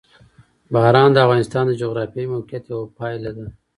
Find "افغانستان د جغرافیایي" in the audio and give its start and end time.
1.25-2.31